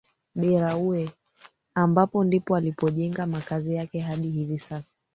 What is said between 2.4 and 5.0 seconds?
alipojenga makazi yake hadi hivi sasa